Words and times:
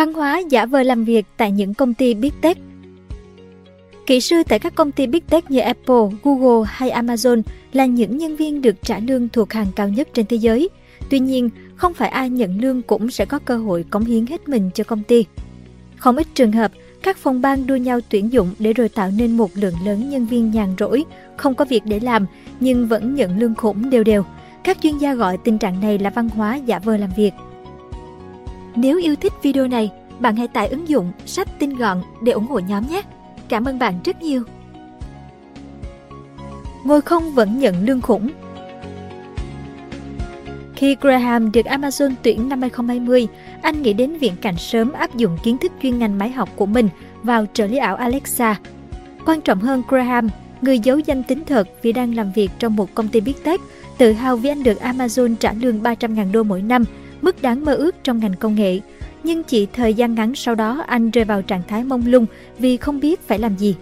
Văn 0.00 0.12
hóa 0.12 0.38
giả 0.48 0.66
vờ 0.66 0.82
làm 0.82 1.04
việc 1.04 1.26
tại 1.36 1.52
những 1.52 1.74
công 1.74 1.94
ty 1.94 2.14
Big 2.14 2.30
Tech 2.40 2.58
Kỹ 4.06 4.20
sư 4.20 4.36
tại 4.48 4.58
các 4.58 4.74
công 4.74 4.92
ty 4.92 5.06
Big 5.06 5.20
Tech 5.20 5.50
như 5.50 5.58
Apple, 5.58 6.00
Google 6.22 6.68
hay 6.70 6.90
Amazon 6.90 7.42
là 7.72 7.86
những 7.86 8.18
nhân 8.18 8.36
viên 8.36 8.62
được 8.62 8.74
trả 8.82 8.98
lương 8.98 9.28
thuộc 9.28 9.52
hàng 9.52 9.66
cao 9.76 9.88
nhất 9.88 10.08
trên 10.14 10.26
thế 10.26 10.36
giới. 10.36 10.68
Tuy 11.10 11.18
nhiên, 11.18 11.50
không 11.76 11.94
phải 11.94 12.08
ai 12.08 12.30
nhận 12.30 12.60
lương 12.60 12.82
cũng 12.82 13.10
sẽ 13.10 13.24
có 13.24 13.38
cơ 13.38 13.56
hội 13.56 13.84
cống 13.90 14.04
hiến 14.04 14.26
hết 14.26 14.48
mình 14.48 14.70
cho 14.74 14.84
công 14.84 15.02
ty. 15.02 15.24
Không 15.96 16.16
ít 16.16 16.26
trường 16.34 16.52
hợp, 16.52 16.72
các 17.02 17.16
phòng 17.16 17.40
ban 17.40 17.66
đua 17.66 17.76
nhau 17.76 18.00
tuyển 18.08 18.32
dụng 18.32 18.50
để 18.58 18.72
rồi 18.72 18.88
tạo 18.88 19.10
nên 19.10 19.36
một 19.36 19.50
lượng 19.54 19.74
lớn 19.84 20.08
nhân 20.10 20.26
viên 20.26 20.50
nhàn 20.50 20.68
rỗi, 20.78 21.04
không 21.36 21.54
có 21.54 21.64
việc 21.64 21.82
để 21.86 22.00
làm 22.00 22.26
nhưng 22.60 22.86
vẫn 22.88 23.14
nhận 23.14 23.38
lương 23.38 23.54
khủng 23.54 23.90
đều 23.90 24.04
đều. 24.04 24.24
Các 24.64 24.78
chuyên 24.82 24.98
gia 24.98 25.14
gọi 25.14 25.38
tình 25.38 25.58
trạng 25.58 25.80
này 25.80 25.98
là 25.98 26.10
văn 26.10 26.28
hóa 26.28 26.56
giả 26.56 26.78
vờ 26.78 26.96
làm 26.96 27.10
việc– 27.16 27.32
nếu 28.76 28.98
yêu 28.98 29.16
thích 29.16 29.32
video 29.42 29.68
này, 29.68 29.90
bạn 30.20 30.36
hãy 30.36 30.48
tải 30.48 30.66
ứng 30.68 30.88
dụng 30.88 31.12
sách 31.26 31.48
tin 31.58 31.76
gọn 31.76 32.02
để 32.22 32.32
ủng 32.32 32.46
hộ 32.46 32.58
nhóm 32.58 32.84
nhé. 32.90 33.02
Cảm 33.48 33.64
ơn 33.64 33.78
bạn 33.78 33.94
rất 34.04 34.22
nhiều. 34.22 34.42
Ngồi 36.84 37.00
không 37.00 37.32
vẫn 37.34 37.58
nhận 37.58 37.84
lương 37.84 38.00
khủng 38.00 38.30
Khi 40.76 40.96
Graham 41.00 41.52
được 41.52 41.66
Amazon 41.66 42.12
tuyển 42.22 42.48
năm 42.48 42.60
2020, 42.60 43.26
anh 43.62 43.82
nghĩ 43.82 43.92
đến 43.92 44.16
viễn 44.16 44.36
cảnh 44.36 44.56
sớm 44.56 44.92
áp 44.92 45.14
dụng 45.16 45.38
kiến 45.42 45.58
thức 45.58 45.72
chuyên 45.82 45.98
ngành 45.98 46.18
máy 46.18 46.30
học 46.30 46.48
của 46.56 46.66
mình 46.66 46.88
vào 47.22 47.46
trợ 47.52 47.66
lý 47.66 47.76
ảo 47.76 47.96
Alexa. 47.96 48.56
Quan 49.26 49.40
trọng 49.40 49.60
hơn 49.60 49.82
Graham, 49.88 50.28
người 50.62 50.78
giấu 50.78 50.98
danh 50.98 51.22
tính 51.22 51.42
thật 51.46 51.68
vì 51.82 51.92
đang 51.92 52.14
làm 52.14 52.32
việc 52.32 52.50
trong 52.58 52.76
một 52.76 52.94
công 52.94 53.08
ty 53.08 53.20
Big 53.20 53.34
Tech, 53.44 53.60
tự 53.98 54.12
hào 54.12 54.36
vì 54.36 54.48
anh 54.48 54.62
được 54.62 54.78
Amazon 54.80 55.34
trả 55.36 55.52
lương 55.52 55.82
300.000 55.82 56.32
đô 56.32 56.42
mỗi 56.42 56.62
năm– 56.62 56.84
mức 57.22 57.42
đáng 57.42 57.64
mơ 57.64 57.74
ước 57.74 57.94
trong 58.04 58.18
ngành 58.18 58.34
công 58.40 58.54
nghệ. 58.54 58.80
Nhưng 59.24 59.42
chỉ 59.42 59.66
thời 59.66 59.94
gian 59.94 60.14
ngắn 60.14 60.34
sau 60.34 60.54
đó 60.54 60.84
anh 60.86 61.10
rơi 61.10 61.24
vào 61.24 61.42
trạng 61.42 61.62
thái 61.68 61.84
mông 61.84 62.02
lung 62.06 62.26
vì 62.58 62.76
không 62.76 63.00
biết 63.00 63.20
phải 63.28 63.38
làm 63.38 63.56
gì. 63.56 63.74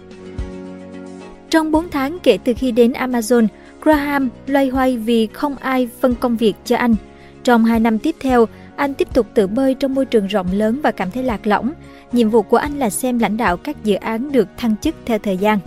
Trong 1.49 1.71
4 1.71 1.89
tháng 1.89 2.17
kể 2.23 2.37
từ 2.43 2.53
khi 2.57 2.71
đến 2.71 2.91
Amazon, 2.91 3.47
Graham 3.81 4.29
loay 4.47 4.69
hoay 4.69 4.97
vì 4.97 5.27
không 5.33 5.55
ai 5.55 5.87
phân 5.99 6.15
công 6.15 6.37
việc 6.37 6.55
cho 6.65 6.77
anh. 6.77 6.95
Trong 7.43 7.65
2 7.65 7.79
năm 7.79 7.99
tiếp 7.99 8.15
theo, 8.19 8.45
anh 8.75 8.93
tiếp 8.93 9.07
tục 9.13 9.27
tự 9.33 9.47
bơi 9.47 9.73
trong 9.73 9.95
môi 9.95 10.05
trường 10.05 10.27
rộng 10.27 10.47
lớn 10.51 10.79
và 10.83 10.91
cảm 10.91 11.11
thấy 11.11 11.23
lạc 11.23 11.47
lõng. 11.47 11.73
Nhiệm 12.11 12.29
vụ 12.29 12.41
của 12.41 12.57
anh 12.57 12.79
là 12.79 12.89
xem 12.89 13.19
lãnh 13.19 13.37
đạo 13.37 13.57
các 13.57 13.83
dự 13.83 13.95
án 13.95 14.31
được 14.31 14.47
thăng 14.57 14.77
chức 14.81 14.95
theo 15.05 15.19
thời 15.19 15.37
gian. 15.37 15.59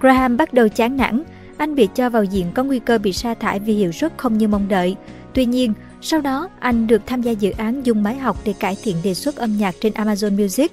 Graham 0.00 0.36
bắt 0.36 0.54
đầu 0.54 0.68
chán 0.68 0.96
nản, 0.96 1.22
anh 1.56 1.74
bị 1.74 1.88
cho 1.94 2.10
vào 2.10 2.24
diện 2.24 2.46
có 2.54 2.64
nguy 2.64 2.78
cơ 2.78 2.98
bị 2.98 3.12
sa 3.12 3.34
thải 3.34 3.58
vì 3.60 3.74
hiệu 3.74 3.92
suất 3.92 4.12
không 4.16 4.38
như 4.38 4.48
mong 4.48 4.68
đợi. 4.68 4.96
Tuy 5.34 5.44
nhiên, 5.44 5.72
sau 6.06 6.20
đó, 6.20 6.48
anh 6.60 6.86
được 6.86 7.02
tham 7.06 7.22
gia 7.22 7.32
dự 7.32 7.50
án 7.50 7.86
dùng 7.86 8.02
máy 8.02 8.16
học 8.16 8.36
để 8.44 8.54
cải 8.60 8.76
thiện 8.82 8.96
đề 9.04 9.14
xuất 9.14 9.36
âm 9.36 9.56
nhạc 9.56 9.74
trên 9.80 9.92
Amazon 9.92 10.42
Music. 10.42 10.72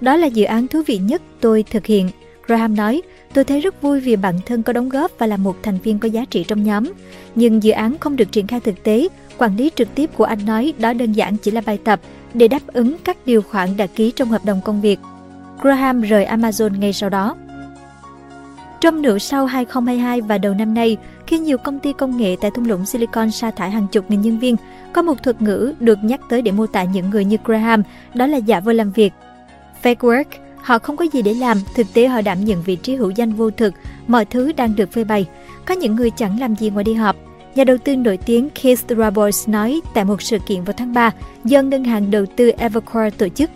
Đó 0.00 0.16
là 0.16 0.26
dự 0.26 0.44
án 0.44 0.68
thú 0.68 0.82
vị 0.86 0.98
nhất 0.98 1.22
tôi 1.40 1.64
thực 1.70 1.86
hiện, 1.86 2.10
Graham 2.46 2.76
nói. 2.76 3.02
Tôi 3.34 3.44
thấy 3.44 3.60
rất 3.60 3.82
vui 3.82 4.00
vì 4.00 4.16
bản 4.16 4.34
thân 4.46 4.62
có 4.62 4.72
đóng 4.72 4.88
góp 4.88 5.10
và 5.18 5.26
là 5.26 5.36
một 5.36 5.56
thành 5.62 5.78
viên 5.84 5.98
có 5.98 6.08
giá 6.08 6.24
trị 6.24 6.44
trong 6.48 6.64
nhóm. 6.64 6.84
Nhưng 7.34 7.62
dự 7.62 7.70
án 7.70 7.98
không 7.98 8.16
được 8.16 8.32
triển 8.32 8.46
khai 8.46 8.60
thực 8.60 8.82
tế, 8.82 9.08
quản 9.38 9.56
lý 9.56 9.70
trực 9.74 9.88
tiếp 9.94 10.10
của 10.16 10.24
anh 10.24 10.46
nói 10.46 10.72
đó 10.78 10.92
đơn 10.92 11.12
giản 11.12 11.36
chỉ 11.36 11.50
là 11.50 11.60
bài 11.66 11.78
tập 11.84 12.00
để 12.34 12.48
đáp 12.48 12.62
ứng 12.66 12.96
các 13.04 13.16
điều 13.26 13.42
khoản 13.42 13.76
đã 13.76 13.86
ký 13.86 14.10
trong 14.16 14.28
hợp 14.28 14.44
đồng 14.44 14.60
công 14.64 14.80
việc. 14.80 14.98
Graham 15.62 16.00
rời 16.02 16.26
Amazon 16.26 16.78
ngay 16.78 16.92
sau 16.92 17.10
đó. 17.10 17.36
Trong 18.80 19.02
nửa 19.02 19.18
sau 19.18 19.46
2022 19.46 20.20
và 20.20 20.38
đầu 20.38 20.54
năm 20.54 20.74
nay, 20.74 20.96
khi 21.30 21.38
nhiều 21.38 21.58
công 21.58 21.78
ty 21.78 21.92
công 21.92 22.16
nghệ 22.16 22.36
tại 22.40 22.50
thung 22.50 22.68
lũng 22.68 22.86
Silicon 22.86 23.30
sa 23.30 23.50
thải 23.50 23.70
hàng 23.70 23.86
chục 23.92 24.10
nghìn 24.10 24.20
nhân 24.20 24.38
viên, 24.38 24.56
có 24.92 25.02
một 25.02 25.22
thuật 25.22 25.42
ngữ 25.42 25.74
được 25.80 25.98
nhắc 26.02 26.20
tới 26.28 26.42
để 26.42 26.50
mô 26.52 26.66
tả 26.66 26.82
những 26.84 27.10
người 27.10 27.24
như 27.24 27.36
Graham, 27.44 27.82
đó 28.14 28.26
là 28.26 28.36
giả 28.38 28.60
vờ 28.60 28.72
làm 28.72 28.92
việc. 28.92 29.12
Fake 29.82 29.94
work, 29.94 30.24
họ 30.56 30.78
không 30.78 30.96
có 30.96 31.04
gì 31.12 31.22
để 31.22 31.34
làm, 31.34 31.58
thực 31.74 31.86
tế 31.94 32.08
họ 32.08 32.20
đảm 32.20 32.44
nhận 32.44 32.62
vị 32.62 32.76
trí 32.76 32.94
hữu 32.96 33.10
danh 33.10 33.32
vô 33.32 33.50
thực, 33.50 33.74
mọi 34.06 34.24
thứ 34.24 34.52
đang 34.52 34.76
được 34.76 34.92
phơi 34.92 35.04
bày. 35.04 35.26
Có 35.64 35.74
những 35.74 35.96
người 35.96 36.10
chẳng 36.10 36.40
làm 36.40 36.54
gì 36.56 36.70
ngoài 36.70 36.84
đi 36.84 36.94
họp, 36.94 37.16
Nhà 37.54 37.64
đầu 37.64 37.76
tư 37.84 37.96
nổi 37.96 38.16
tiếng 38.16 38.50
Keith 38.50 38.90
Roberts 38.90 39.48
nói 39.48 39.80
tại 39.94 40.04
một 40.04 40.22
sự 40.22 40.38
kiện 40.48 40.62
vào 40.64 40.74
tháng 40.76 40.94
3 40.94 41.10
do 41.44 41.62
ngân 41.62 41.84
hàng 41.84 42.10
đầu 42.10 42.26
tư 42.36 42.50
Evercore 42.50 43.10
tổ 43.18 43.28
chức. 43.28 43.50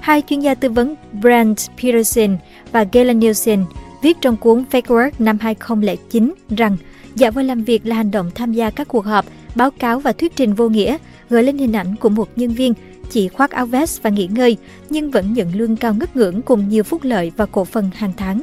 Hai 0.00 0.22
chuyên 0.28 0.40
gia 0.40 0.54
tư 0.54 0.68
vấn 0.68 0.94
Brent 1.20 1.58
Peterson 1.82 2.36
và 2.72 2.84
Galen 2.92 3.18
Nielsen 3.20 3.64
viết 4.02 4.16
trong 4.20 4.36
cuốn 4.36 4.64
Fake 4.70 4.82
Work 4.82 5.10
năm 5.18 5.38
2009 5.40 6.34
rằng 6.56 6.76
giả 7.14 7.30
vờ 7.30 7.42
làm 7.42 7.64
việc 7.64 7.86
là 7.86 7.96
hành 7.96 8.10
động 8.10 8.30
tham 8.34 8.52
gia 8.52 8.70
các 8.70 8.88
cuộc 8.88 9.04
họp, 9.04 9.24
báo 9.54 9.70
cáo 9.70 10.00
và 10.00 10.12
thuyết 10.12 10.36
trình 10.36 10.54
vô 10.54 10.68
nghĩa, 10.68 10.96
gửi 11.30 11.42
lên 11.42 11.58
hình 11.58 11.76
ảnh 11.76 11.96
của 11.96 12.08
một 12.08 12.28
nhân 12.36 12.50
viên 12.50 12.72
chỉ 13.10 13.28
khoác 13.28 13.50
áo 13.50 13.66
vest 13.66 14.02
và 14.02 14.10
nghỉ 14.10 14.26
ngơi, 14.26 14.56
nhưng 14.90 15.10
vẫn 15.10 15.32
nhận 15.32 15.54
lương 15.56 15.76
cao 15.76 15.94
ngất 15.94 16.16
ngưỡng 16.16 16.42
cùng 16.42 16.68
nhiều 16.68 16.82
phúc 16.82 17.04
lợi 17.04 17.32
và 17.36 17.46
cổ 17.46 17.64
phần 17.64 17.90
hàng 17.94 18.12
tháng. 18.16 18.42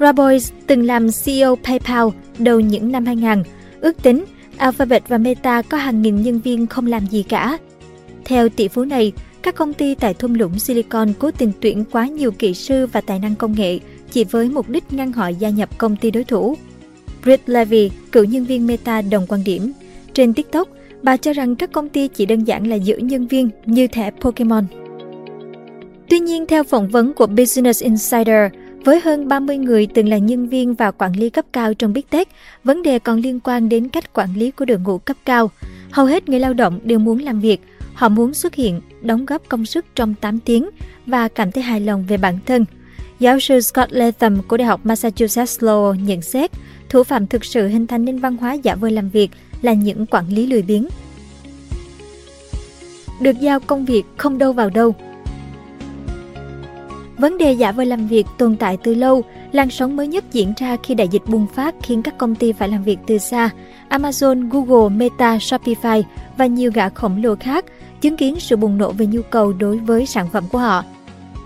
Rabois 0.00 0.52
từng 0.66 0.86
làm 0.86 1.08
CEO 1.24 1.56
PayPal 1.56 2.06
đầu 2.38 2.60
những 2.60 2.92
năm 2.92 3.06
2000. 3.06 3.30
Ước 3.80 4.02
tính, 4.02 4.24
Alphabet 4.56 5.08
và 5.08 5.18
Meta 5.18 5.62
có 5.62 5.78
hàng 5.78 6.02
nghìn 6.02 6.22
nhân 6.22 6.40
viên 6.40 6.66
không 6.66 6.86
làm 6.86 7.06
gì 7.06 7.22
cả. 7.22 7.58
Theo 8.24 8.48
tỷ 8.48 8.68
phú 8.68 8.84
này, 8.84 9.12
các 9.42 9.54
công 9.54 9.72
ty 9.74 9.94
tại 9.94 10.14
thung 10.14 10.34
lũng 10.34 10.58
Silicon 10.58 11.12
cố 11.18 11.30
tình 11.30 11.52
tuyển 11.60 11.84
quá 11.92 12.06
nhiều 12.06 12.30
kỹ 12.30 12.54
sư 12.54 12.86
và 12.86 13.00
tài 13.00 13.18
năng 13.18 13.34
công 13.34 13.54
nghệ 13.58 13.78
chỉ 14.10 14.24
với 14.24 14.48
mục 14.48 14.68
đích 14.68 14.84
ngăn 14.92 15.12
họ 15.12 15.28
gia 15.28 15.48
nhập 15.50 15.78
công 15.78 15.96
ty 15.96 16.10
đối 16.10 16.24
thủ. 16.24 16.56
Brit 17.22 17.40
Levy, 17.48 17.90
cựu 18.12 18.24
nhân 18.24 18.44
viên 18.44 18.66
Meta 18.66 19.02
đồng 19.02 19.26
quan 19.28 19.44
điểm. 19.44 19.72
Trên 20.14 20.34
TikTok, 20.34 20.68
bà 21.02 21.16
cho 21.16 21.32
rằng 21.32 21.56
các 21.56 21.72
công 21.72 21.88
ty 21.88 22.08
chỉ 22.08 22.26
đơn 22.26 22.44
giản 22.44 22.66
là 22.66 22.76
giữ 22.76 22.96
nhân 22.96 23.26
viên 23.26 23.50
như 23.66 23.86
thẻ 23.86 24.10
Pokemon. 24.20 24.66
Tuy 26.10 26.18
nhiên, 26.18 26.46
theo 26.46 26.64
phỏng 26.64 26.88
vấn 26.88 27.14
của 27.14 27.26
Business 27.26 27.82
Insider, 27.82 28.52
với 28.84 29.00
hơn 29.00 29.28
30 29.28 29.56
người 29.58 29.86
từng 29.94 30.08
là 30.08 30.18
nhân 30.18 30.48
viên 30.48 30.74
và 30.74 30.90
quản 30.90 31.12
lý 31.16 31.30
cấp 31.30 31.44
cao 31.52 31.74
trong 31.74 31.92
Big 31.92 32.04
Tech, 32.10 32.28
vấn 32.64 32.82
đề 32.82 32.98
còn 32.98 33.18
liên 33.18 33.40
quan 33.40 33.68
đến 33.68 33.88
cách 33.88 34.12
quản 34.12 34.34
lý 34.36 34.50
của 34.50 34.64
đội 34.64 34.78
ngũ 34.78 34.98
cấp 34.98 35.16
cao. 35.24 35.50
Hầu 35.90 36.06
hết 36.06 36.28
người 36.28 36.40
lao 36.40 36.54
động 36.54 36.78
đều 36.84 36.98
muốn 36.98 37.18
làm 37.18 37.40
việc, 37.40 37.60
Họ 37.94 38.08
muốn 38.08 38.34
xuất 38.34 38.54
hiện, 38.54 38.80
đóng 39.02 39.26
góp 39.26 39.42
công 39.48 39.66
sức 39.66 39.84
trong 39.94 40.14
8 40.14 40.38
tiếng 40.38 40.70
và 41.06 41.28
cảm 41.28 41.52
thấy 41.52 41.62
hài 41.64 41.80
lòng 41.80 42.04
về 42.08 42.16
bản 42.16 42.38
thân. 42.46 42.64
Giáo 43.20 43.40
sư 43.40 43.60
Scott 43.60 43.92
Latham 43.92 44.42
của 44.48 44.56
Đại 44.56 44.66
học 44.66 44.80
Massachusetts 44.84 45.58
Law 45.60 45.94
nhận 45.94 46.22
xét, 46.22 46.50
thủ 46.88 47.02
phạm 47.02 47.26
thực 47.26 47.44
sự 47.44 47.68
hình 47.68 47.86
thành 47.86 48.04
nên 48.04 48.18
văn 48.18 48.36
hóa 48.36 48.52
giả 48.52 48.74
vờ 48.74 48.88
làm 48.90 49.08
việc 49.10 49.30
là 49.62 49.72
những 49.72 50.06
quản 50.06 50.28
lý 50.28 50.46
lười 50.46 50.62
biếng. 50.62 50.88
Được 53.20 53.40
giao 53.40 53.60
công 53.60 53.84
việc 53.84 54.02
không 54.16 54.38
đâu 54.38 54.52
vào 54.52 54.70
đâu 54.70 54.94
Vấn 57.18 57.38
đề 57.38 57.52
giả 57.52 57.72
vờ 57.72 57.84
làm 57.84 58.08
việc 58.08 58.26
tồn 58.38 58.56
tại 58.56 58.76
từ 58.82 58.94
lâu, 58.94 59.24
làn 59.52 59.70
sóng 59.70 59.96
mới 59.96 60.06
nhất 60.08 60.24
diễn 60.32 60.52
ra 60.56 60.76
khi 60.82 60.94
đại 60.94 61.08
dịch 61.08 61.22
bùng 61.26 61.46
phát 61.54 61.74
khiến 61.82 62.02
các 62.02 62.18
công 62.18 62.34
ty 62.34 62.52
phải 62.52 62.68
làm 62.68 62.84
việc 62.84 62.98
từ 63.06 63.18
xa. 63.18 63.50
Amazon, 63.90 64.50
Google, 64.50 64.96
Meta, 64.96 65.36
Shopify 65.36 66.02
và 66.38 66.46
nhiều 66.46 66.70
gã 66.74 66.88
khổng 66.88 67.24
lồ 67.24 67.34
khác 67.34 67.64
chứng 68.02 68.16
kiến 68.16 68.40
sự 68.40 68.56
bùng 68.56 68.78
nổ 68.78 68.92
về 68.92 69.06
nhu 69.06 69.22
cầu 69.22 69.52
đối 69.52 69.78
với 69.78 70.06
sản 70.06 70.28
phẩm 70.32 70.44
của 70.52 70.58
họ. 70.58 70.84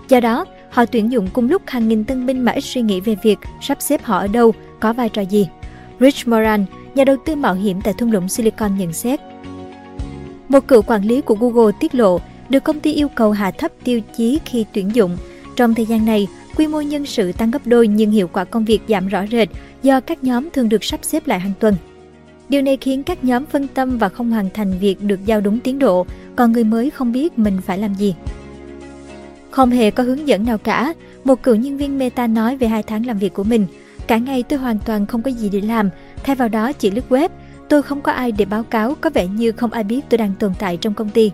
Do 0.07 0.19
đó, 0.19 0.45
họ 0.69 0.85
tuyển 0.85 1.11
dụng 1.11 1.27
cùng 1.33 1.49
lúc 1.49 1.61
hàng 1.65 1.87
nghìn 1.87 2.03
tân 2.03 2.25
binh 2.25 2.39
mà 2.41 2.51
ít 2.51 2.61
suy 2.61 2.81
nghĩ 2.81 2.99
về 2.99 3.15
việc 3.23 3.39
sắp 3.61 3.81
xếp 3.81 4.03
họ 4.03 4.17
ở 4.19 4.27
đâu, 4.27 4.53
có 4.79 4.93
vai 4.93 5.09
trò 5.09 5.21
gì. 5.21 5.47
Rich 5.99 6.27
Moran, 6.27 6.65
nhà 6.95 7.03
đầu 7.03 7.15
tư 7.25 7.35
mạo 7.35 7.53
hiểm 7.53 7.81
tại 7.81 7.93
thung 7.97 8.11
lũng 8.11 8.29
Silicon 8.29 8.77
nhận 8.77 8.93
xét. 8.93 9.19
Một 10.49 10.67
cựu 10.67 10.81
quản 10.81 11.03
lý 11.05 11.21
của 11.21 11.35
Google 11.35 11.71
tiết 11.79 11.95
lộ 11.95 12.19
được 12.49 12.63
công 12.63 12.79
ty 12.79 12.93
yêu 12.93 13.07
cầu 13.15 13.31
hạ 13.31 13.51
thấp 13.51 13.71
tiêu 13.83 13.99
chí 14.17 14.39
khi 14.45 14.65
tuyển 14.73 14.95
dụng. 14.95 15.17
Trong 15.55 15.73
thời 15.75 15.85
gian 15.85 16.05
này, 16.05 16.27
quy 16.55 16.67
mô 16.67 16.81
nhân 16.81 17.05
sự 17.05 17.31
tăng 17.31 17.51
gấp 17.51 17.61
đôi 17.67 17.87
nhưng 17.87 18.11
hiệu 18.11 18.27
quả 18.27 18.43
công 18.43 18.65
việc 18.65 18.81
giảm 18.87 19.07
rõ 19.07 19.19
rệt 19.31 19.49
do 19.83 19.99
các 19.99 20.23
nhóm 20.23 20.49
thường 20.49 20.69
được 20.69 20.83
sắp 20.83 20.99
xếp 21.03 21.27
lại 21.27 21.39
hàng 21.39 21.53
tuần. 21.59 21.75
Điều 22.49 22.61
này 22.61 22.77
khiến 22.81 23.03
các 23.03 23.23
nhóm 23.23 23.45
phân 23.45 23.67
tâm 23.67 23.97
và 23.97 24.09
không 24.09 24.31
hoàn 24.31 24.49
thành 24.53 24.71
việc 24.79 25.03
được 25.03 25.25
giao 25.25 25.41
đúng 25.41 25.59
tiến 25.59 25.79
độ, 25.79 26.05
còn 26.35 26.51
người 26.51 26.63
mới 26.63 26.89
không 26.89 27.11
biết 27.11 27.39
mình 27.39 27.57
phải 27.65 27.77
làm 27.77 27.93
gì. 27.93 28.15
Không 29.51 29.69
hề 29.69 29.91
có 29.91 30.03
hướng 30.03 30.27
dẫn 30.27 30.45
nào 30.45 30.57
cả, 30.57 30.93
một 31.23 31.43
cựu 31.43 31.55
nhân 31.55 31.77
viên 31.77 31.97
Meta 31.97 32.27
nói 32.27 32.57
về 32.57 32.67
hai 32.67 32.83
tháng 32.83 33.05
làm 33.05 33.17
việc 33.17 33.33
của 33.33 33.43
mình. 33.43 33.65
Cả 34.07 34.17
ngày 34.17 34.43
tôi 34.43 34.59
hoàn 34.59 34.79
toàn 34.85 35.05
không 35.05 35.21
có 35.21 35.31
gì 35.31 35.49
để 35.49 35.61
làm, 35.61 35.89
thay 36.23 36.35
vào 36.35 36.47
đó 36.49 36.73
chỉ 36.73 36.91
lướt 36.91 37.05
web. 37.09 37.29
Tôi 37.69 37.81
không 37.81 38.01
có 38.01 38.11
ai 38.11 38.31
để 38.31 38.45
báo 38.45 38.63
cáo, 38.63 38.95
có 39.01 39.09
vẻ 39.09 39.27
như 39.27 39.51
không 39.51 39.71
ai 39.71 39.83
biết 39.83 40.05
tôi 40.09 40.17
đang 40.17 40.31
tồn 40.39 40.53
tại 40.59 40.77
trong 40.77 40.93
công 40.93 41.09
ty. 41.09 41.31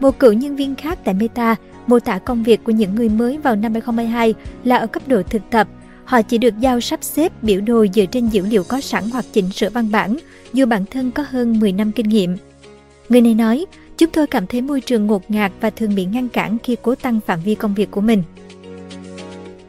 Một 0.00 0.18
cựu 0.18 0.32
nhân 0.32 0.56
viên 0.56 0.74
khác 0.74 0.98
tại 1.04 1.14
Meta 1.14 1.56
mô 1.86 2.00
tả 2.00 2.18
công 2.18 2.42
việc 2.42 2.64
của 2.64 2.72
những 2.72 2.94
người 2.94 3.08
mới 3.08 3.38
vào 3.38 3.56
năm 3.56 3.72
2022 3.72 4.34
là 4.64 4.76
ở 4.76 4.86
cấp 4.86 5.02
độ 5.08 5.22
thực 5.22 5.42
tập– 5.50 5.68
Họ 6.04 6.22
chỉ 6.22 6.38
được 6.38 6.54
giao 6.60 6.80
sắp 6.80 6.98
xếp 7.04 7.32
biểu 7.42 7.60
đồ 7.60 7.86
dựa 7.94 8.06
trên 8.06 8.28
dữ 8.28 8.46
liệu 8.46 8.64
có 8.68 8.80
sẵn 8.80 9.10
hoặc 9.10 9.24
chỉnh 9.32 9.50
sửa 9.50 9.70
văn 9.70 9.90
bản, 9.90 10.16
dù 10.52 10.66
bản 10.66 10.84
thân 10.90 11.10
có 11.10 11.24
hơn 11.30 11.60
10 11.60 11.72
năm 11.72 11.92
kinh 11.92 12.08
nghiệm. 12.08 12.36
Người 13.08 13.20
này 13.20 13.34
nói, 13.34 13.66
chúng 13.98 14.10
tôi 14.10 14.26
cảm 14.26 14.46
thấy 14.46 14.60
môi 14.62 14.80
trường 14.80 15.06
ngột 15.06 15.30
ngạt 15.30 15.52
và 15.60 15.70
thường 15.70 15.94
bị 15.94 16.04
ngăn 16.04 16.28
cản 16.28 16.56
khi 16.62 16.76
cố 16.82 16.94
tăng 16.94 17.20
phạm 17.26 17.40
vi 17.44 17.54
công 17.54 17.74
việc 17.74 17.90
của 17.90 18.00
mình. 18.00 18.22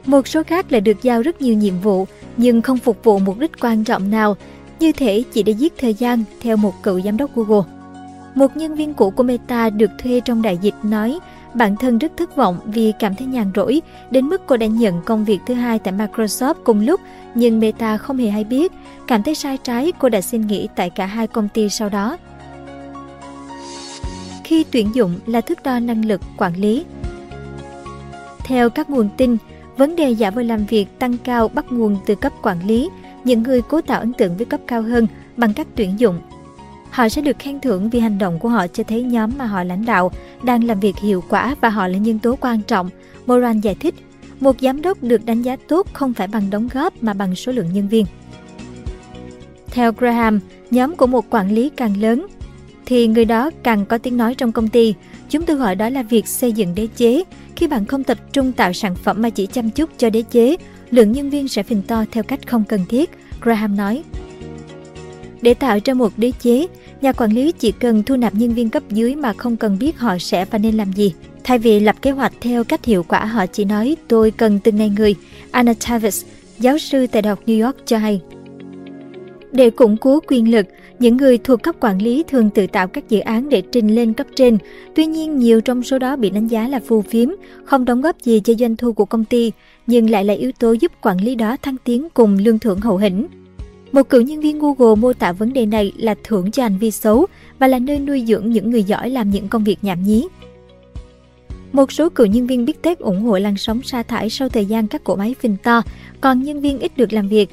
Một 0.05 0.27
số 0.27 0.43
khác 0.43 0.71
lại 0.71 0.81
được 0.81 1.01
giao 1.03 1.21
rất 1.21 1.41
nhiều 1.41 1.55
nhiệm 1.55 1.79
vụ, 1.81 2.07
nhưng 2.37 2.61
không 2.61 2.77
phục 2.77 3.03
vụ 3.03 3.19
mục 3.19 3.39
đích 3.39 3.51
quan 3.61 3.83
trọng 3.83 4.09
nào, 4.11 4.37
như 4.79 4.91
thể 4.91 5.23
chỉ 5.33 5.43
để 5.43 5.53
giết 5.53 5.73
thời 5.77 5.93
gian 5.93 6.23
theo 6.41 6.57
một 6.57 6.83
cựu 6.83 7.01
giám 7.01 7.17
đốc 7.17 7.35
Google. 7.35 7.71
Một 8.35 8.57
nhân 8.57 8.75
viên 8.75 8.93
cũ 8.93 9.11
của 9.11 9.23
Meta 9.23 9.69
được 9.69 9.91
thuê 10.03 10.19
trong 10.25 10.41
đại 10.41 10.57
dịch 10.61 10.73
nói 10.83 11.19
Bản 11.55 11.75
thân 11.75 11.97
rất 11.97 12.11
thất 12.17 12.35
vọng 12.35 12.57
vì 12.65 12.91
cảm 12.99 13.15
thấy 13.15 13.27
nhàn 13.27 13.51
rỗi, 13.55 13.81
đến 14.11 14.25
mức 14.25 14.41
cô 14.47 14.57
đã 14.57 14.67
nhận 14.67 15.01
công 15.05 15.25
việc 15.25 15.39
thứ 15.47 15.53
hai 15.53 15.79
tại 15.79 15.93
Microsoft 15.93 16.53
cùng 16.63 16.79
lúc, 16.85 17.01
nhưng 17.35 17.59
Meta 17.59 17.97
không 17.97 18.17
hề 18.17 18.29
hay 18.29 18.43
biết. 18.43 18.71
Cảm 19.07 19.23
thấy 19.23 19.35
sai 19.35 19.57
trái, 19.63 19.91
cô 19.99 20.09
đã 20.09 20.21
xin 20.21 20.47
nghỉ 20.47 20.67
tại 20.75 20.89
cả 20.89 21.05
hai 21.05 21.27
công 21.27 21.49
ty 21.49 21.69
sau 21.69 21.89
đó. 21.89 22.17
Khi 24.43 24.65
tuyển 24.71 24.95
dụng 24.95 25.13
là 25.25 25.41
thước 25.41 25.63
đo 25.63 25.79
năng 25.79 26.05
lực 26.05 26.21
quản 26.37 26.53
lý. 26.55 26.85
Theo 28.43 28.69
các 28.69 28.89
nguồn 28.89 29.09
tin, 29.17 29.37
vấn 29.77 29.95
đề 29.95 30.09
giả 30.09 30.31
vờ 30.31 30.41
làm 30.41 30.65
việc 30.65 30.99
tăng 30.99 31.17
cao 31.17 31.47
bắt 31.47 31.71
nguồn 31.71 31.97
từ 32.05 32.15
cấp 32.15 32.33
quản 32.41 32.67
lý, 32.67 32.89
những 33.23 33.43
người 33.43 33.61
cố 33.61 33.81
tạo 33.81 33.99
ấn 33.99 34.13
tượng 34.13 34.37
với 34.37 34.45
cấp 34.45 34.59
cao 34.67 34.81
hơn 34.81 35.07
bằng 35.37 35.53
cách 35.53 35.67
tuyển 35.75 35.99
dụng 35.99 36.19
Họ 36.95 37.09
sẽ 37.09 37.21
được 37.21 37.39
khen 37.39 37.59
thưởng 37.59 37.89
vì 37.89 37.99
hành 37.99 38.17
động 38.17 38.39
của 38.39 38.49
họ 38.49 38.67
cho 38.67 38.83
thấy 38.83 39.03
nhóm 39.03 39.31
mà 39.37 39.45
họ 39.45 39.63
lãnh 39.63 39.85
đạo 39.85 40.11
đang 40.43 40.63
làm 40.63 40.79
việc 40.79 40.95
hiệu 40.97 41.23
quả 41.29 41.55
và 41.61 41.69
họ 41.69 41.87
là 41.87 41.97
nhân 41.97 42.19
tố 42.19 42.37
quan 42.41 42.61
trọng, 42.61 42.89
Moran 43.25 43.59
giải 43.61 43.75
thích. 43.75 43.95
Một 44.39 44.55
giám 44.61 44.81
đốc 44.81 45.03
được 45.03 45.25
đánh 45.25 45.41
giá 45.41 45.55
tốt 45.67 45.87
không 45.93 46.13
phải 46.13 46.27
bằng 46.27 46.49
đóng 46.49 46.69
góp 46.73 47.03
mà 47.03 47.13
bằng 47.13 47.35
số 47.35 47.51
lượng 47.51 47.73
nhân 47.73 47.87
viên. 47.87 48.05
Theo 49.71 49.91
Graham, 49.91 50.39
nhóm 50.71 50.95
của 50.95 51.07
một 51.07 51.25
quản 51.29 51.51
lý 51.51 51.69
càng 51.69 52.01
lớn 52.01 52.27
thì 52.85 53.07
người 53.07 53.25
đó 53.25 53.49
càng 53.63 53.85
có 53.85 53.97
tiếng 53.97 54.17
nói 54.17 54.35
trong 54.35 54.51
công 54.51 54.67
ty. 54.69 54.93
Chúng 55.29 55.45
tôi 55.45 55.55
gọi 55.57 55.75
đó 55.75 55.89
là 55.89 56.03
việc 56.03 56.27
xây 56.27 56.51
dựng 56.51 56.75
đế 56.75 56.87
chế. 56.95 57.23
Khi 57.55 57.67
bạn 57.67 57.85
không 57.85 58.03
tập 58.03 58.17
trung 58.33 58.51
tạo 58.51 58.73
sản 58.73 58.95
phẩm 58.95 59.21
mà 59.21 59.29
chỉ 59.29 59.45
chăm 59.47 59.69
chút 59.69 59.89
cho 59.97 60.09
đế 60.09 60.21
chế, 60.21 60.57
lượng 60.91 61.11
nhân 61.11 61.29
viên 61.29 61.47
sẽ 61.47 61.63
phình 61.63 61.81
to 61.81 62.03
theo 62.11 62.23
cách 62.23 62.47
không 62.47 62.63
cần 62.69 62.79
thiết, 62.89 63.09
Graham 63.41 63.77
nói. 63.77 64.03
Để 65.41 65.53
tạo 65.53 65.77
ra 65.85 65.93
một 65.93 66.11
đế 66.17 66.31
chế, 66.39 66.67
Nhà 67.01 67.11
quản 67.11 67.31
lý 67.31 67.51
chỉ 67.51 67.71
cần 67.71 68.03
thu 68.03 68.15
nạp 68.15 68.35
nhân 68.35 68.49
viên 68.53 68.69
cấp 68.69 68.83
dưới 68.89 69.15
mà 69.15 69.33
không 69.33 69.55
cần 69.57 69.77
biết 69.79 69.97
họ 69.97 70.17
sẽ 70.17 70.45
và 70.45 70.57
nên 70.57 70.75
làm 70.77 70.91
gì. 70.93 71.13
Thay 71.43 71.57
vì 71.59 71.79
lập 71.79 71.95
kế 72.01 72.11
hoạch 72.11 72.33
theo 72.41 72.63
cách 72.63 72.85
hiệu 72.85 73.03
quả 73.03 73.25
họ 73.25 73.45
chỉ 73.45 73.65
nói 73.65 73.97
tôi 74.07 74.31
cần 74.31 74.59
từng 74.63 74.75
ngày 74.75 74.91
người, 74.97 75.15
Anna 75.51 75.73
Tavis, 75.87 76.25
giáo 76.59 76.77
sư 76.77 77.07
tại 77.11 77.21
Đại 77.21 77.29
học 77.29 77.39
New 77.45 77.65
York 77.65 77.75
cho 77.85 77.97
hay. 77.97 78.21
Để 79.51 79.69
củng 79.69 79.97
cố 79.97 80.19
quyền 80.27 80.51
lực, 80.51 80.65
những 80.99 81.17
người 81.17 81.37
thuộc 81.37 81.63
cấp 81.63 81.75
quản 81.79 82.01
lý 82.01 82.23
thường 82.27 82.49
tự 82.49 82.67
tạo 82.67 82.87
các 82.87 83.09
dự 83.09 83.19
án 83.19 83.49
để 83.49 83.61
trình 83.61 83.95
lên 83.95 84.13
cấp 84.13 84.27
trên. 84.35 84.57
Tuy 84.95 85.05
nhiên, 85.05 85.37
nhiều 85.37 85.61
trong 85.61 85.83
số 85.83 85.99
đó 85.99 86.15
bị 86.15 86.29
đánh 86.29 86.47
giá 86.47 86.67
là 86.67 86.79
phù 86.87 87.01
phiếm, 87.01 87.29
không 87.63 87.85
đóng 87.85 88.01
góp 88.01 88.19
gì 88.21 88.39
cho 88.39 88.53
doanh 88.53 88.75
thu 88.75 88.93
của 88.93 89.05
công 89.05 89.25
ty, 89.25 89.51
nhưng 89.87 90.09
lại 90.09 90.23
là 90.23 90.33
yếu 90.33 90.51
tố 90.59 90.71
giúp 90.71 90.91
quản 91.01 91.21
lý 91.21 91.35
đó 91.35 91.57
thăng 91.61 91.75
tiến 91.83 92.07
cùng 92.13 92.37
lương 92.37 92.59
thưởng 92.59 92.79
hậu 92.79 92.97
hĩnh. 92.97 93.27
Một 93.95 94.09
cựu 94.09 94.21
nhân 94.21 94.39
viên 94.39 94.59
Google 94.59 94.95
mô 95.01 95.13
tả 95.13 95.31
vấn 95.31 95.53
đề 95.53 95.65
này 95.65 95.93
là 95.97 96.15
thưởng 96.23 96.51
cho 96.51 96.63
hành 96.63 96.77
vi 96.77 96.91
xấu 96.91 97.25
và 97.59 97.67
là 97.67 97.79
nơi 97.79 97.99
nuôi 97.99 98.23
dưỡng 98.27 98.49
những 98.51 98.71
người 98.71 98.83
giỏi 98.83 99.09
làm 99.09 99.29
những 99.29 99.47
công 99.47 99.63
việc 99.63 99.77
nhảm 99.81 100.03
nhí. 100.03 100.27
Một 101.71 101.91
số 101.91 102.09
cựu 102.09 102.25
nhân 102.25 102.47
viên 102.47 102.65
Big 102.65 102.75
Tech 102.81 102.99
ủng 102.99 103.21
hộ 103.23 103.37
làn 103.39 103.57
sóng 103.57 103.81
sa 103.81 104.03
thải 104.03 104.29
sau 104.29 104.49
thời 104.49 104.65
gian 104.65 104.87
các 104.87 105.03
cỗ 105.03 105.15
máy 105.15 105.35
phình 105.39 105.57
to, 105.63 105.81
còn 106.21 106.43
nhân 106.43 106.61
viên 106.61 106.79
ít 106.79 106.91
được 106.97 107.13
làm 107.13 107.27
việc. 107.27 107.49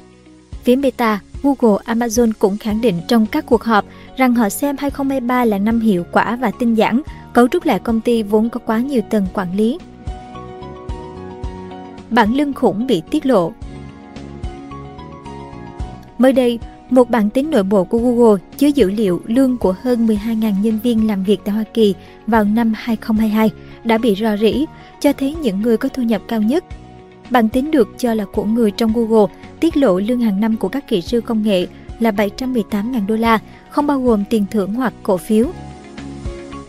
Phía 0.63 0.75
Meta, 0.75 1.19
Google, 1.43 1.83
Amazon 1.85 2.31
cũng 2.39 2.57
khẳng 2.57 2.81
định 2.81 2.95
trong 3.07 3.25
các 3.25 3.45
cuộc 3.45 3.63
họp 3.63 3.85
rằng 4.17 4.35
họ 4.35 4.49
xem 4.49 4.75
2023 4.79 5.45
là 5.45 5.57
năm 5.57 5.79
hiệu 5.79 6.05
quả 6.11 6.35
và 6.35 6.51
tinh 6.51 6.75
giản, 6.77 7.01
cấu 7.33 7.47
trúc 7.47 7.65
lại 7.65 7.79
công 7.79 8.01
ty 8.01 8.23
vốn 8.23 8.49
có 8.49 8.59
quá 8.65 8.79
nhiều 8.79 9.01
tầng 9.09 9.25
quản 9.33 9.55
lý. 9.57 9.77
Bản 12.09 12.35
lương 12.35 12.53
khủng 12.53 12.87
bị 12.87 13.01
tiết 13.11 13.25
lộ 13.25 13.53
Mới 16.17 16.33
đây, 16.33 16.59
một 16.89 17.09
bản 17.09 17.29
tính 17.29 17.51
nội 17.51 17.63
bộ 17.63 17.83
của 17.83 17.97
Google 17.97 18.41
chứa 18.57 18.67
dữ 18.67 18.89
liệu 18.91 19.21
lương 19.25 19.57
của 19.57 19.73
hơn 19.81 20.07
12.000 20.07 20.53
nhân 20.61 20.79
viên 20.83 21.07
làm 21.07 21.23
việc 21.23 21.41
tại 21.45 21.55
Hoa 21.55 21.63
Kỳ 21.73 21.95
vào 22.27 22.43
năm 22.43 22.73
2022 22.75 23.49
đã 23.83 23.97
bị 23.97 24.15
rò 24.19 24.37
rỉ, 24.37 24.65
cho 24.99 25.13
thấy 25.13 25.35
những 25.35 25.61
người 25.61 25.77
có 25.77 25.89
thu 25.89 26.03
nhập 26.03 26.21
cao 26.27 26.41
nhất. 26.41 26.65
Bản 27.29 27.49
tính 27.49 27.71
được 27.71 27.87
cho 27.97 28.13
là 28.13 28.25
của 28.25 28.43
người 28.43 28.71
trong 28.71 28.91
Google 28.95 29.33
tiết 29.59 29.77
lộ 29.77 29.99
lương 29.99 30.19
hàng 30.21 30.39
năm 30.39 30.57
của 30.57 30.67
các 30.67 30.87
kỹ 30.87 31.01
sư 31.01 31.21
công 31.21 31.43
nghệ 31.43 31.65
là 31.99 32.11
718.000 32.11 33.05
đô 33.07 33.15
la, 33.15 33.39
không 33.69 33.87
bao 33.87 33.99
gồm 34.01 34.23
tiền 34.29 34.45
thưởng 34.51 34.73
hoặc 34.73 34.93
cổ 35.03 35.17
phiếu. 35.17 35.45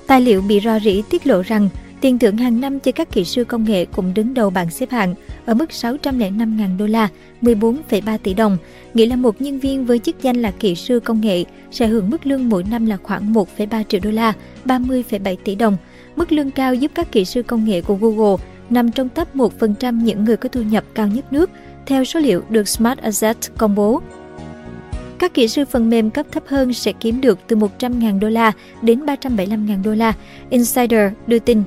Tài 0.06 0.20
liệu 0.20 0.43
bị 0.43 0.61
rò 0.64 0.79
rỉ 0.81 1.02
tiết 1.11 1.26
lộ 1.26 1.43
rằng 1.43 1.69
tiền 2.00 2.19
thưởng 2.19 2.37
hàng 2.37 2.61
năm 2.61 2.81
cho 2.81 2.93
các 2.93 3.12
kỹ 3.12 3.25
sư 3.25 3.44
công 3.44 3.64
nghệ 3.64 3.85
cũng 3.85 4.14
đứng 4.14 4.35
đầu 4.35 4.50
bảng 4.50 4.70
xếp 4.70 4.90
hạng 4.90 5.14
ở 5.46 5.55
mức 5.55 5.69
605.000 5.70 6.76
đô 6.79 6.87
la, 6.87 7.08
14,3 7.43 8.19
tỷ 8.19 8.35
đồng, 8.35 8.56
nghĩa 8.94 9.06
là 9.06 9.17
một 9.17 9.41
nhân 9.41 9.58
viên 9.58 9.87
với 9.87 9.99
chức 9.99 10.23
danh 10.23 10.37
là 10.43 10.50
kỹ 10.50 10.75
sư 10.75 11.00
công 11.00 11.20
nghệ 11.20 11.44
sẽ 11.70 11.87
hưởng 11.87 12.11
mức 12.11 12.26
lương 12.26 12.49
mỗi 12.49 12.64
năm 12.70 12.87
là 12.87 12.96
khoảng 12.96 13.32
1,3 13.35 13.82
triệu 13.88 14.00
đô 14.05 14.11
la, 14.11 14.32
30,7 14.64 15.37
tỷ 15.44 15.55
đồng. 15.55 15.76
Mức 16.17 16.32
lương 16.32 16.50
cao 16.50 16.75
giúp 16.75 16.91
các 16.94 17.12
kỹ 17.12 17.25
sư 17.25 17.43
công 17.43 17.64
nghệ 17.64 17.81
của 17.81 17.94
Google 17.94 18.44
nằm 18.70 18.91
trong 18.91 19.08
top 19.08 19.35
1% 19.35 20.02
những 20.02 20.25
người 20.25 20.37
có 20.37 20.49
thu 20.49 20.62
nhập 20.62 20.85
cao 20.94 21.08
nhất 21.08 21.32
nước, 21.32 21.50
theo 21.87 22.05
số 22.05 22.20
liệu 22.20 22.43
được 22.50 22.69
Smart 22.69 22.99
Asset 22.99 23.37
công 23.58 23.75
bố. 23.75 24.00
Các 25.19 25.35
kỹ 25.35 25.49
sư 25.49 25.64
phần 25.70 25.90
mềm 25.90 26.11
cấp 26.11 26.26
thấp 26.32 26.43
hơn 26.47 26.73
sẽ 26.73 26.93
kiếm 26.93 27.20
được 27.20 27.38
từ 27.47 27.56
100.000 27.56 28.19
đô 28.20 28.29
la 28.29 28.52
đến 28.82 29.05
375.000 29.06 29.82
đô 29.82 29.94
la, 29.94 30.12
Insider 30.50 31.12
đưa 31.26 31.38
tin. 31.38 31.62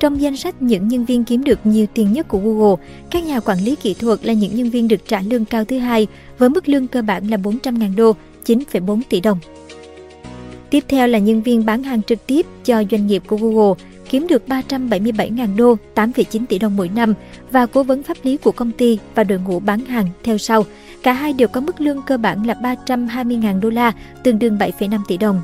Trong 0.00 0.20
danh 0.20 0.36
sách 0.36 0.62
những 0.62 0.88
nhân 0.88 1.04
viên 1.04 1.24
kiếm 1.24 1.44
được 1.44 1.58
nhiều 1.64 1.86
tiền 1.94 2.12
nhất 2.12 2.28
của 2.28 2.38
Google, 2.38 2.86
các 3.10 3.24
nhà 3.24 3.40
quản 3.40 3.58
lý 3.64 3.76
kỹ 3.76 3.94
thuật 3.94 4.26
là 4.26 4.32
những 4.32 4.54
nhân 4.56 4.70
viên 4.70 4.88
được 4.88 5.08
trả 5.08 5.20
lương 5.22 5.44
cao 5.44 5.64
thứ 5.64 5.78
hai 5.78 6.06
với 6.38 6.48
mức 6.48 6.68
lương 6.68 6.86
cơ 6.86 7.02
bản 7.02 7.30
là 7.30 7.36
400.000 7.36 7.96
đô, 7.96 8.12
9,4 8.46 9.00
tỷ 9.08 9.20
đồng. 9.20 9.38
Tiếp 10.70 10.84
theo 10.88 11.06
là 11.06 11.18
nhân 11.18 11.42
viên 11.42 11.64
bán 11.64 11.82
hàng 11.82 12.02
trực 12.02 12.26
tiếp 12.26 12.46
cho 12.64 12.82
doanh 12.90 13.06
nghiệp 13.06 13.22
của 13.26 13.36
Google, 13.36 13.74
kiếm 14.10 14.26
được 14.26 14.42
377.000 14.46 15.56
đô, 15.56 15.74
8,9 15.94 16.46
tỷ 16.48 16.58
đồng 16.58 16.76
mỗi 16.76 16.88
năm 16.94 17.14
và 17.50 17.66
cố 17.66 17.82
vấn 17.82 18.02
pháp 18.02 18.16
lý 18.22 18.36
của 18.36 18.52
công 18.52 18.72
ty 18.72 18.98
và 19.14 19.24
đội 19.24 19.38
ngũ 19.38 19.60
bán 19.60 19.80
hàng 19.80 20.06
theo 20.22 20.38
sau. 20.38 20.64
Cả 21.02 21.12
hai 21.12 21.32
đều 21.32 21.48
có 21.48 21.60
mức 21.60 21.80
lương 21.80 22.02
cơ 22.06 22.16
bản 22.16 22.46
là 22.46 22.54
320.000 22.86 23.60
đô 23.60 23.70
la, 23.70 23.92
tương 24.22 24.38
đương 24.38 24.58
7,5 24.58 24.98
tỷ 25.08 25.16
đồng 25.16 25.40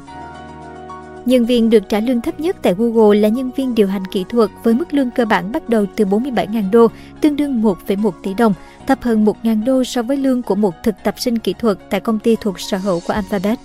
Nhân 1.26 1.44
viên 1.44 1.70
được 1.70 1.88
trả 1.88 2.00
lương 2.00 2.20
thấp 2.20 2.40
nhất 2.40 2.56
tại 2.62 2.74
Google 2.78 3.18
là 3.20 3.28
nhân 3.28 3.50
viên 3.56 3.74
điều 3.74 3.86
hành 3.86 4.02
kỹ 4.12 4.24
thuật 4.28 4.50
với 4.64 4.74
mức 4.74 4.94
lương 4.94 5.10
cơ 5.10 5.24
bản 5.24 5.52
bắt 5.52 5.68
đầu 5.68 5.86
từ 5.96 6.04
47.000 6.04 6.70
đô, 6.70 6.86
tương 7.20 7.36
đương 7.36 7.62
1,1 7.62 8.10
tỷ 8.22 8.34
đồng, 8.34 8.54
thấp 8.86 9.02
hơn 9.02 9.24
1.000 9.24 9.64
đô 9.64 9.84
so 9.84 10.02
với 10.02 10.16
lương 10.16 10.42
của 10.42 10.54
một 10.54 10.74
thực 10.82 10.94
tập 11.04 11.14
sinh 11.18 11.38
kỹ 11.38 11.54
thuật 11.58 11.78
tại 11.90 12.00
công 12.00 12.18
ty 12.18 12.36
thuộc 12.40 12.60
sở 12.60 12.78
hữu 12.78 13.00
của 13.06 13.12
Alphabet. 13.12 13.58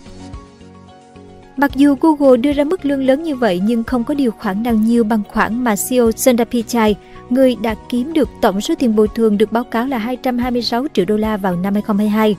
Mặc 1.58 1.72
dù 1.75 1.96
Google 2.02 2.38
đưa 2.38 2.52
ra 2.52 2.63
mức 2.63 2.86
lương 2.86 3.04
lớn 3.06 3.24
như 3.24 3.36
vậy 3.36 3.62
nhưng 3.63 3.84
không 3.84 4.04
có 4.04 4.13
điều 4.13 4.31
khoản 4.31 4.63
nào 4.63 4.74
nhiều 4.74 5.03
bằng 5.03 5.22
khoản 5.34 5.63
mà 5.63 5.75
CEO 5.89 6.12
Sundar 6.12 6.48
Pichai, 6.48 6.96
người 7.30 7.56
đã 7.56 7.75
kiếm 7.89 8.13
được 8.13 8.30
tổng 8.41 8.62
số 8.62 8.74
tiền 8.80 8.96
bồi 8.96 9.08
thường 9.15 9.38
được 9.38 9.51
báo 9.51 9.63
cáo 9.63 9.86
là 9.88 9.98
226 9.98 10.86
triệu 10.94 11.06
đô 11.06 11.18
la 11.18 11.38
vào 11.38 11.56
năm 11.56 11.74
2022. 11.74 12.36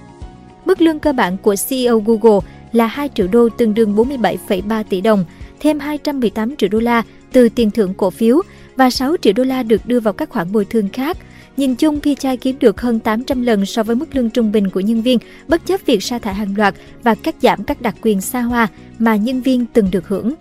Mức 0.65 0.81
lương 0.83 0.99
cơ 0.99 1.13
bản 1.13 1.37
của 1.37 1.57
CEO 1.69 2.01
Google 2.01 2.41
là 2.73 2.87
2 2.87 3.09
triệu 3.15 3.27
đô 3.27 3.49
tương 3.49 3.75
đương 3.75 3.95
47,3 3.95 4.85
tỷ 4.89 5.01
đồng, 5.01 5.25
thêm 5.61 5.79
218 5.81 6.57
triệu 6.57 6.69
đô 6.73 6.79
la 6.79 7.03
từ 7.33 7.49
tiền 7.49 7.71
thưởng 7.71 7.95
cổ 7.95 8.11
phiếu 8.11 8.43
và 8.77 8.91
6 8.91 9.17
triệu 9.23 9.33
đô 9.33 9.45
la 9.45 9.63
được 9.63 9.87
đưa 9.87 10.01
vào 10.01 10.13
các 10.15 10.29
khoản 10.31 10.53
bồi 10.53 10.65
thường 10.65 10.89
khác. 10.89 11.19
Nhìn 11.57 11.75
chung, 11.75 12.01
Pichai 12.01 12.37
kiếm 12.37 12.57
được 12.61 12.81
hơn 12.81 13.01
800 13.01 13.43
lần 13.43 13.67
so 13.67 13.83
với 13.83 13.97
mức 13.97 14.17
lương 14.17 14.31
trung 14.31 14.53
bình 14.53 14.71
của 14.71 14.81
nhân 14.81 15.03
viên, 15.03 15.19
bất 15.49 15.67
chấp 15.67 15.81
việc 15.87 16.03
sa 16.03 16.19
thải 16.19 16.35
hàng 16.35 16.55
loạt 16.57 16.75
và 17.03 17.15
cắt 17.15 17.35
giảm 17.43 17.65
các 17.65 17.83
đặc 17.83 17.95
quyền 18.03 18.21
xa 18.21 18.41
hoa 18.41 18.69
mà 18.99 19.17
nhân 19.17 19.41
viên 19.41 19.67
từng 19.73 19.89
được 19.91 20.09
hưởng. 20.09 20.35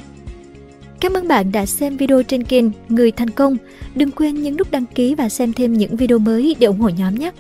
Cảm 1.00 1.14
ơn 1.14 1.28
bạn 1.28 1.52
đã 1.52 1.66
xem 1.66 1.98
video 1.98 2.24
trên 2.24 2.44
kênh 2.44 2.66
Người 2.90 3.12
Thành 3.12 3.30
Công. 3.30 3.58
Đừng 3.96 4.12
quên 4.12 4.44
nhấn 4.44 4.58
nút 4.58 4.72
đăng 4.72 4.86
ký 4.86 5.16
và 5.16 5.30
xem 5.30 5.54
thêm 5.54 5.74
những 5.78 5.96
video 5.96 6.20
mới 6.20 6.56
để 6.60 6.68
ủng 6.68 6.80
hộ 6.80 6.90
nhóm 6.90 7.16
nhé! 7.16 7.32